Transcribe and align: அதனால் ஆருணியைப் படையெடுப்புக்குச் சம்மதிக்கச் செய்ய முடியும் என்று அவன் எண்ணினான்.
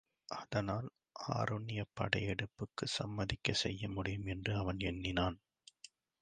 அதனால் 0.29 0.87
ஆருணியைப் 1.33 1.93
படையெடுப்புக்குச் 1.99 2.95
சம்மதிக்கச் 2.97 3.61
செய்ய 3.61 3.89
முடியும் 3.89 4.25
என்று 4.25 4.55
அவன் 4.55 4.79
எண்ணினான். 4.79 5.37